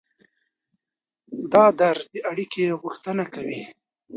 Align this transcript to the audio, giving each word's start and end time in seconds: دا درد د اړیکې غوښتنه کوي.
دا 1.53 1.65
درد 1.79 2.03
د 2.13 2.15
اړیکې 2.31 2.77
غوښتنه 2.81 3.23
کوي. 3.33 3.61